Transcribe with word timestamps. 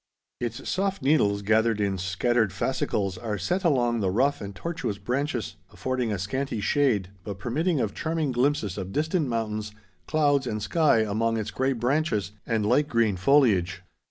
Its 0.39 0.67
soft 0.67 1.03
needles, 1.03 1.43
gathered 1.43 1.79
in 1.79 1.95
scattered 1.95 2.51
fascicles, 2.51 3.19
are 3.19 3.37
set 3.37 3.63
along 3.63 3.99
the 3.99 4.09
rough 4.09 4.41
and 4.41 4.55
tortuous 4.55 4.97
branches, 4.97 5.57
affording 5.71 6.11
a 6.11 6.17
scanty 6.17 6.59
shade 6.59 7.09
but 7.23 7.37
permitting 7.37 7.79
of 7.79 7.93
charming 7.93 8.31
glimpses 8.31 8.79
of 8.79 8.91
distant 8.91 9.27
mountains, 9.27 9.71
clouds, 10.07 10.47
and 10.47 10.63
sky 10.63 11.01
among 11.01 11.37
its 11.37 11.51
gray 11.51 11.73
branches 11.73 12.31
and 12.47 12.65
light 12.65 12.87
green 12.87 13.15
foliage. 13.15 13.83